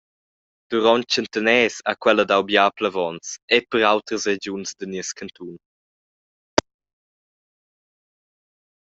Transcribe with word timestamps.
Duront 0.73 1.05
tschentaners 1.09 1.75
ha 1.87 1.93
quella 2.01 2.23
dau 2.31 2.41
bia 2.47 2.65
plevons 2.77 3.27
era 3.57 3.67
per 3.69 3.81
autras 3.93 4.23
regiuns 4.31 4.69
da 4.77 4.85
nies 4.87 5.09
cantun. 5.19 5.55